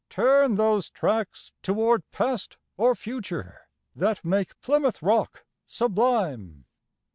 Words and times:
Turn 0.09 0.55
those 0.55 0.89
tracks 0.89 1.51
toward 1.61 2.09
Past 2.09 2.57
or 2.75 2.95
Future, 2.95 3.67
that 3.95 4.25
make 4.25 4.59
Plymouth 4.59 5.03
Rock 5.03 5.45
sublime? 5.67 6.65